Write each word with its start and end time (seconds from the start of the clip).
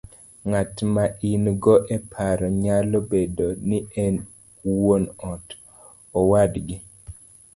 Ng'at 0.49 0.75
ma 0.93 1.05
in 1.31 1.43
go 1.63 1.75
e 1.95 1.97
paro 2.11 2.47
nyalo 2.63 2.97
bedo 3.09 3.47
ni 3.67 3.79
en 4.03 4.15
wuon 4.79 5.03
ot, 5.31 5.45
owadgi, 6.19 6.75